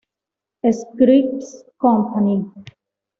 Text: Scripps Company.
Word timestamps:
Scripps 0.77 1.61
Company. 1.79 2.43